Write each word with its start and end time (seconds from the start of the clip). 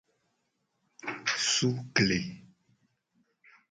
Sukle. 1.51 2.19